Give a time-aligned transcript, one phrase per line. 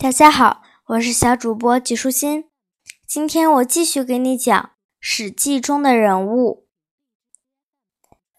[0.00, 2.48] 大家好，我是小主播纪舒心。
[3.04, 4.56] 今天我继续给你讲
[5.00, 6.68] 《史记》中的人物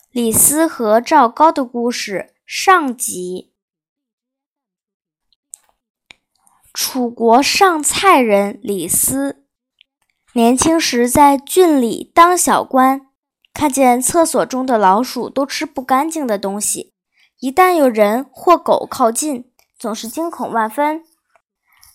[0.10, 3.52] 李斯和赵高的故事上集。
[6.74, 9.44] 楚国上蔡人李斯，
[10.32, 13.08] 年轻时在郡里当小官，
[13.54, 16.94] 看见厕所中的老鼠都吃不干净的东西，
[17.40, 21.04] 一旦有人或狗靠近，总是惊恐万分。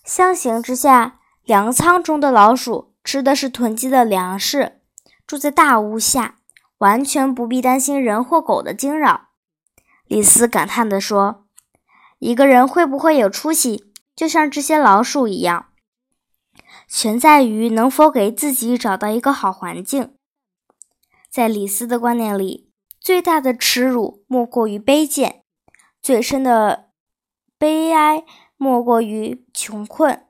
[0.05, 4.79] 相形之下，粮仓中的老鼠吃的是囤积的粮食，
[5.25, 6.37] 住在大屋下，
[6.77, 9.29] 完全不必担心人或狗的惊扰。
[10.05, 11.47] 李斯感叹地说
[12.19, 15.69] ：“一个人会不会有出息，就像这些老鼠一样，
[16.87, 20.13] 全在于能否给自己找到一个好环境。”
[21.31, 25.43] 在李斯的观念里，最大的耻辱莫过于卑贱，
[25.99, 26.91] 最深的
[27.57, 28.23] 悲哀。
[28.57, 30.25] 莫过于穷困。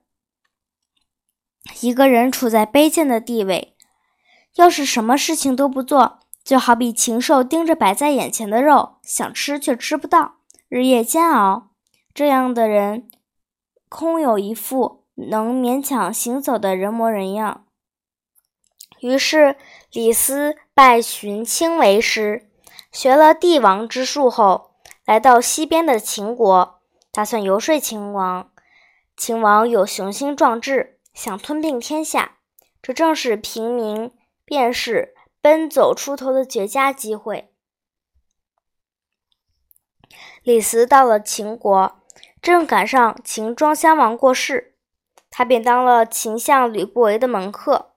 [1.81, 3.75] 一个人处在卑贱的地位，
[4.55, 10.35] 要是什么事情都不做，就好比禽兽盯着摆在眼前的肉，想吃却吃不到，
[10.69, 11.71] 日夜煎熬。
[12.13, 13.09] 这样的人，
[13.89, 17.65] 空有一副能勉强行走的人模人样。
[19.01, 19.57] 于是，
[19.91, 22.49] 李斯拜荀卿为师，
[22.91, 24.71] 学了帝王之术后，
[25.05, 26.74] 来到西边的秦国。
[27.15, 28.51] 打算游说秦王，
[29.15, 32.39] 秦王有雄心壮志，想吞并天下，
[32.81, 34.11] 这正是平民
[34.43, 37.53] 便是奔走出头的绝佳机会。
[40.43, 42.01] 李斯到了秦国，
[42.41, 44.75] 正赶上秦庄襄王过世，
[45.29, 47.93] 他便当了秦相吕不韦的门客。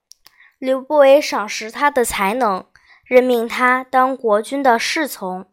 [0.59, 2.65] 吕不韦赏识他的才能，
[3.05, 5.51] 任命他当国君的侍从。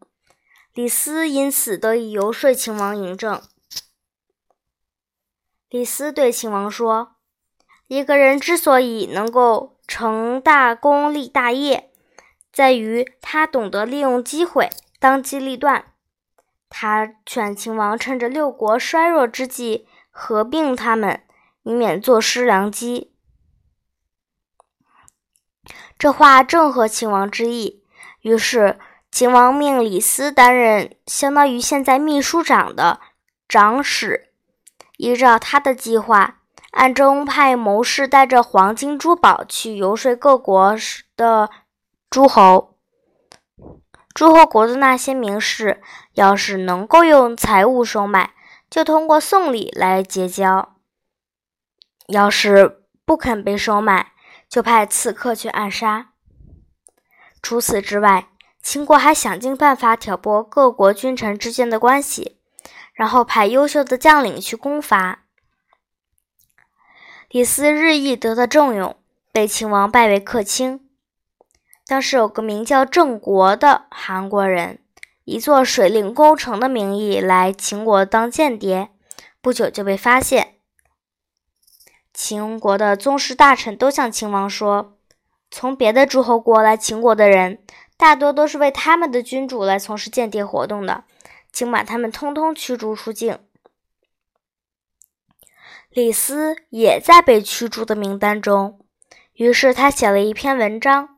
[0.76, 3.42] 李斯因此得以游说秦王嬴政。
[5.76, 7.18] 李斯对秦王说
[7.88, 11.92] ：“一个人之所以能够成大功立大业，
[12.54, 14.70] 在于他懂得利用机会，
[15.02, 15.88] 当机立断。”
[16.72, 21.22] 他劝秦王趁着六国衰弱之际合并他们，
[21.64, 23.14] 以免坐失良机。
[26.00, 27.84] 这话正合秦王之意，
[28.22, 28.80] 于是
[29.12, 33.02] 秦王命李斯担任相当于现在秘书长的
[33.50, 34.32] 长史。
[34.98, 36.42] 依照他的计划，
[36.72, 40.76] 暗中派谋士带着黄金珠宝去游说各国
[41.16, 41.50] 的
[42.10, 42.78] 诸侯。
[44.14, 45.82] 诸侯国的那些名士，
[46.14, 48.34] 要是能够用财物收买，
[48.70, 50.76] 就通过送礼来结交；
[52.08, 54.14] 要是不肯被收买，
[54.48, 56.12] 就派刺客去暗杀。
[57.42, 58.30] 除此之外，
[58.62, 62.40] 秦国还想尽办法挑拨各国君臣之间的关系。
[62.96, 65.26] 然后派优秀的将领去攻伐。
[67.30, 68.96] 李斯日益得到重用，
[69.34, 70.90] 被秦王拜为客卿。
[71.86, 74.80] 当时有个名叫郑国的韩国人，
[75.26, 78.90] 以做水利工程的名义来秦国当间谍，
[79.42, 80.56] 不久就被发现。
[82.14, 84.98] 秦国的宗室大臣都向秦王说，
[85.52, 87.62] 从别的诸侯国来秦国的人，
[87.98, 91.04] 大多都是为他们的君主来从事间谍活动的。
[91.56, 93.40] 请把他们通通驱逐出境。
[95.90, 98.86] 李斯也在被驱逐的名单中，
[99.36, 101.18] 于是他写了一篇文章，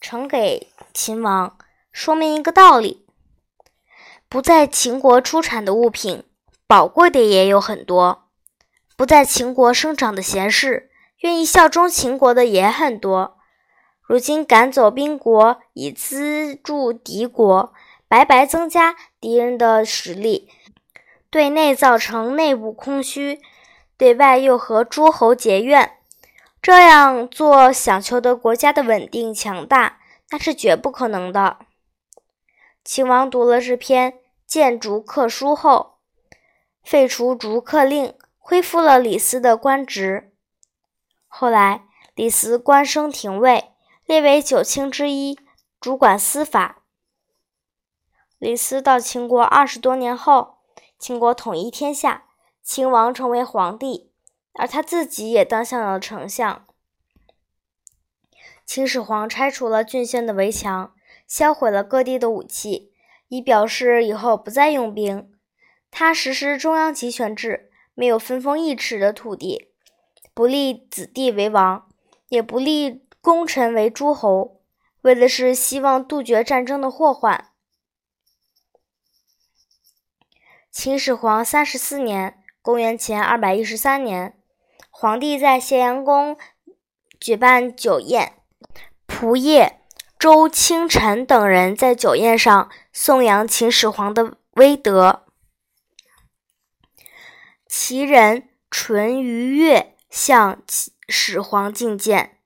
[0.00, 1.56] 呈给秦王，
[1.92, 3.06] 说明一个道理：
[4.28, 6.24] 不在秦国出产的物品，
[6.66, 8.26] 宝贵的也有很多；
[8.96, 13.38] 不在秦国生长的贤士，愿意效忠秦国的也很多。
[14.02, 17.72] 如今赶走兵国，以资助敌国。
[18.08, 18.94] 白白增加
[19.26, 20.48] 敌人的实力，
[21.30, 23.40] 对内造成内部空虚，
[23.96, 25.98] 对外又和诸侯结怨，
[26.62, 29.98] 这样做想求得国家的稳定强大，
[30.30, 31.56] 那是绝不可能的。
[32.84, 35.96] 秦王读了这篇谏逐客书后，
[36.84, 40.32] 废除逐客令，恢复了李斯的官职。
[41.26, 41.82] 后来，
[42.14, 43.72] 李斯官升廷尉，
[44.04, 45.36] 列为九卿之一，
[45.80, 46.75] 主管司法。
[48.38, 50.58] 李斯到秦国二十多年后，
[50.98, 52.24] 秦国统一天下，
[52.62, 54.10] 秦王成为皇帝，
[54.52, 56.66] 而他自己也当上了丞相。
[58.66, 60.92] 秦始皇拆除了郡县的围墙，
[61.26, 62.92] 销毁了各地的武器，
[63.28, 65.32] 以表示以后不再用兵。
[65.90, 69.70] 他实施中央集权制，没有分封一尺的土地，
[70.34, 71.88] 不立子弟为王，
[72.28, 74.60] 也不立功臣为诸侯，
[75.00, 77.52] 为的是希望杜绝战争的祸患。
[80.78, 84.36] 秦始皇三十四年（公元前二百一十三年，
[84.90, 86.36] 皇帝在咸阳宫
[87.18, 88.34] 举办酒宴，
[89.08, 89.80] 仆夜
[90.18, 95.24] 周清晨等人在酒宴上颂扬秦始皇的威德。
[97.66, 100.62] 齐人淳于越向
[101.08, 102.36] 始皇进谏，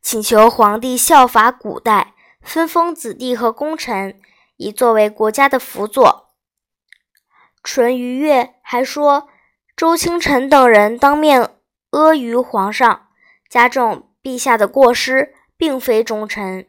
[0.00, 4.20] 请求皇帝效法古代，分封子弟和功臣，
[4.56, 6.21] 以作为国家的辅佐。
[7.62, 9.28] 淳于越还说。
[9.74, 11.40] 周清晨等人当面
[11.90, 13.08] 阿谀皇上，
[13.48, 16.68] 加重陛下的过失，并非忠臣。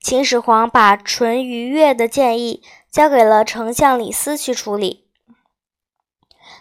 [0.00, 5.08] 秦始皇把淳于越的建议交给了丞相李斯去处理。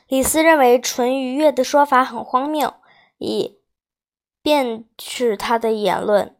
[0.08, 2.74] 李斯认为淳于越的说法很荒谬，
[3.18, 3.60] 以
[4.42, 6.36] 辩斥他的言论，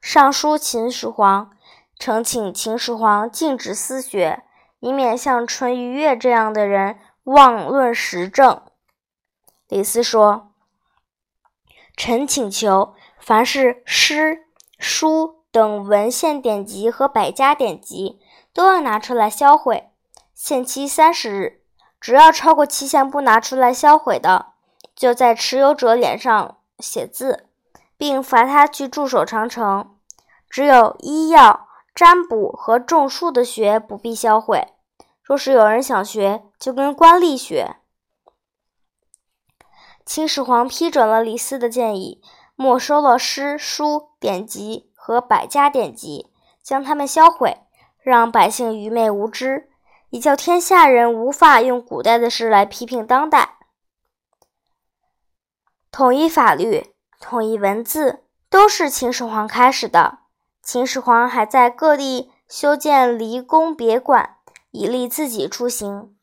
[0.00, 1.50] 上书秦始皇，
[1.98, 4.42] 呈请秦始皇禁止私学，
[4.80, 8.62] 以免像淳于越这样的人妄论时政。
[9.68, 10.52] 李斯说
[11.96, 14.46] ：“臣请求，凡是诗、
[14.78, 18.20] 书等文献典籍和百家典籍，
[18.52, 19.90] 都要拿出来销毁，
[20.34, 21.62] 限期三十日。
[22.00, 24.52] 只要超过期限不拿出来销毁的，
[24.94, 27.48] 就在持有者脸上写字，
[27.96, 29.96] 并罚他去驻守长城。
[30.48, 31.67] 只有医药、
[31.98, 34.68] 占卜和种树的学不必销毁。
[35.20, 37.74] 若是有人想学，就跟官吏学。”
[40.06, 42.22] 秦始皇批准了李斯的建议，
[42.54, 46.30] 没收了诗书典籍和百家典籍，
[46.62, 47.62] 将它们销毁，
[48.00, 49.68] 让百姓愚昧无知，
[50.10, 53.58] 以叫天下人无法用古代的事来批评当代。
[55.90, 60.27] 统一法律、统一文字，都是秦始皇开始的。
[60.70, 64.36] 秦始皇还在各地修建离宫别馆，
[64.70, 66.14] 以利自己出行。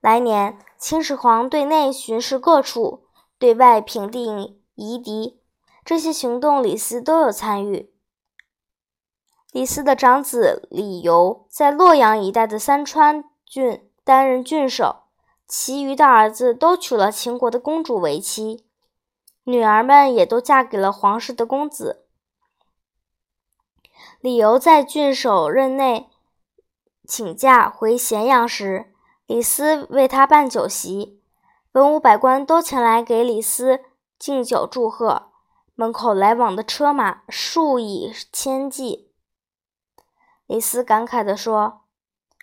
[0.00, 0.56] 来年。
[0.78, 3.06] 秦始皇对内巡视各处，
[3.40, 5.40] 对外平定夷狄，
[5.84, 7.92] 这些行动李斯都有参与。
[9.50, 15.06] 李斯的长子李由在洛阳一带的三川郡担任郡守，
[15.48, 18.64] 其余的儿子都娶了秦国的公主为妻，
[19.42, 22.06] 女儿们也都嫁给了皇室的公子。
[24.20, 26.10] 李由在郡守任内
[27.08, 28.92] 请假回咸阳时。
[29.26, 31.22] 李斯为他办酒席，
[31.72, 33.80] 文武百官都前来给李斯
[34.18, 35.30] 敬酒祝贺。
[35.74, 39.12] 门口来往的车马数以千计。
[40.46, 41.82] 李斯感慨地说：“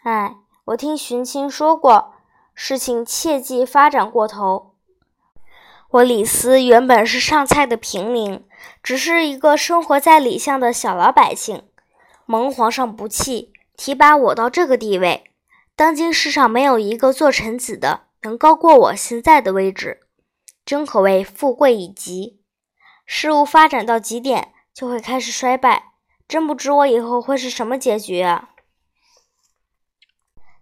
[0.03, 2.13] 哎，我听荀卿说过，
[2.55, 4.66] 事情切忌发展过头。
[5.89, 8.45] 我李斯原本是上菜的平民，
[8.83, 11.63] 只是一个生活在李巷的小老百姓，
[12.25, 15.23] 蒙皇上不弃，提拔我到这个地位。”
[15.77, 20.01] 当今世上没有一个做臣子的能高过我现在的位置，
[20.65, 22.41] 真可谓富贵已极。
[23.05, 25.91] 事物发展到极点，就会开始衰败，
[26.27, 28.49] 真不知我以后会是什么结局啊！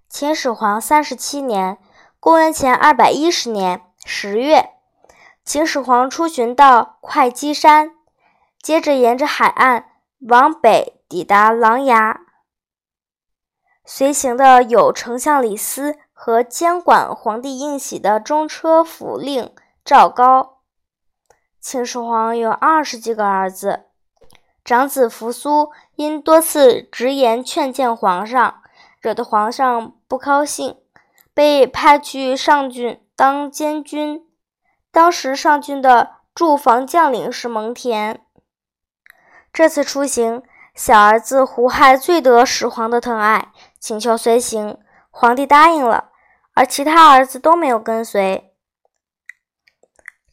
[0.08, 1.78] 秦始皇三十七年
[2.20, 4.75] （公元前二百一十年）十月，
[5.46, 7.92] 秦始皇出巡到会稽山，
[8.64, 9.86] 接着沿着海岸
[10.28, 12.18] 往北抵达琅琊。
[13.86, 19.54] 随行的有丞相李斯和监管皇帝印玺的中车府令
[19.86, 20.62] 赵高。
[21.62, 23.86] 秦始皇有二十几个儿子，
[24.64, 28.64] 长子扶苏因多次直言劝谏皇上，
[29.00, 30.80] 惹得皇上不高兴，
[31.36, 34.25] 被派去上郡当监军。
[34.96, 38.20] 当时上郡的驻防将领是蒙恬。
[39.52, 40.42] 这次出行，
[40.74, 43.52] 小儿子胡亥最得始皇的疼爱。
[43.78, 44.78] 请求随行，
[45.12, 46.12] 皇帝答应了，
[46.54, 48.54] 而其他儿子都没有跟随。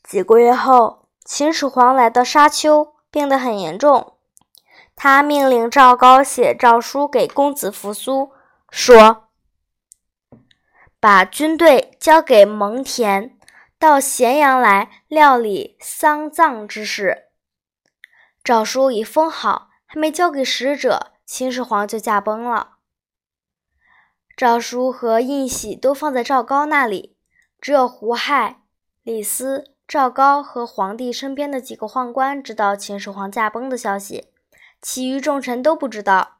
[0.04, 4.16] 几个月后，秦始皇来到沙丘，病得很严重。
[4.94, 8.30] 他命令赵高写诏书给公子扶苏，
[8.70, 9.24] 说
[11.00, 13.32] ：“把军队交给蒙恬，
[13.82, 17.24] 到咸阳来料理丧葬之事。”
[18.44, 22.76] 诏书已封好，还没交给使者，秦始皇就驾崩了。
[24.36, 27.16] 诏书和印玺都放在赵高那里，
[27.60, 28.60] 只有胡亥、
[29.02, 34.28] 李斯、赵高和皇帝身边的几个宦官知道秦始皇驾崩的消息，
[34.80, 36.38] 其余众臣都不知道。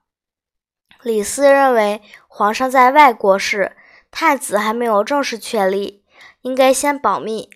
[1.03, 3.77] 李斯认为皇上在外国事，
[4.13, 6.02] 太子还没有正式确立，
[6.43, 7.51] 应该先保密，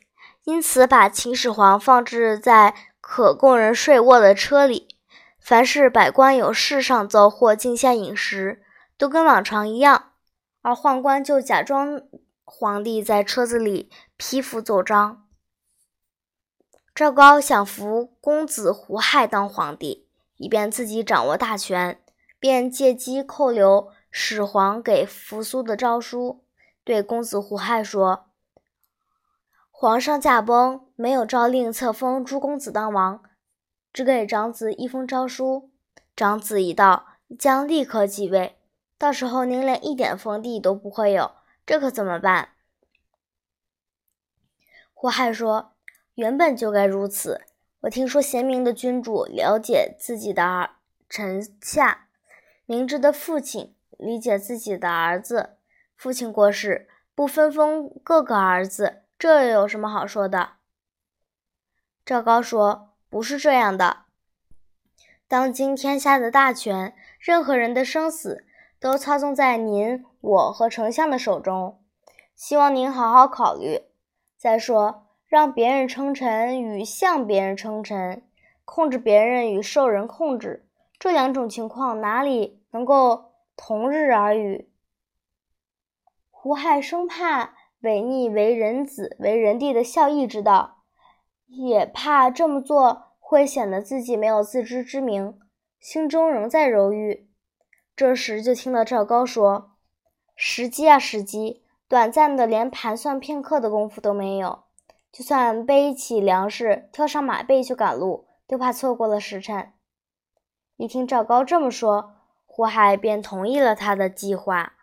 [0.44, 4.96] 因此把秦始皇放置在可供人睡卧的车里，
[5.38, 8.62] 凡是百官有事上奏或进献饮食，
[8.96, 10.12] 都跟往常一样。
[10.62, 12.02] 而宦官就假装
[12.44, 15.24] 皇帝在车子里批复奏章。
[16.94, 22.00] 赵高想扶公子胡亥当皇帝，以便自己掌握大权，
[22.40, 26.44] 便借机扣留始皇给扶苏的诏书，
[26.82, 28.30] 对公子胡亥说
[29.78, 33.22] ：“皇上驾崩，没有诏令册封诸公子当王，
[33.92, 35.70] 只给长子一封诏书。
[36.16, 37.04] 长子一到，
[37.38, 38.56] 将立刻继位，
[38.96, 41.32] 到时候您连一点封地都不会有。”
[41.66, 42.52] 这可怎么办？
[44.94, 45.74] 胡亥说
[46.16, 47.42] ：“原本就该如此。
[47.80, 50.70] 我听说贤明的君主了解自己的儿
[51.10, 52.08] 臣下，
[52.64, 55.58] 明智的父亲理解自己的儿子。
[55.94, 60.54] 父亲过世，不分封各个儿子，这有什么好说的？”
[62.04, 64.04] 赵高说：“不是这样的。
[65.28, 68.44] 当今天下的大权，任何人的生死。”
[68.78, 71.82] 都操纵在您、我和丞相的手中，
[72.34, 73.80] 希望您好好考虑。
[74.36, 78.22] 再说，让别人称臣与向别人称臣，
[78.66, 80.68] 控制别人与受人控制，
[80.98, 84.70] 这两种情况哪里能够同日而语？
[86.30, 90.78] 胡亥生怕违逆为人子、为人弟的孝义之道，
[91.46, 95.38] 也怕这么做会显得自己没有自知之明，
[95.78, 97.28] 心中仍在犹豫。
[97.94, 99.72] 这时，就听到赵高说
[100.36, 101.62] ：“时机啊，时机！
[101.88, 104.64] 短暂的，连盘算片刻的功夫都没有。
[105.12, 109.72] 就算背起粮食，跳上马背去赶路，都怕错过了时辰。”
[110.76, 114.74] 一听赵高这么说，胡亥便同意了他的计划。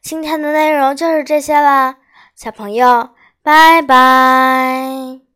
[0.00, 1.96] 今天的内容就是这些啦，
[2.34, 3.10] 小朋友，
[3.42, 5.27] 拜拜。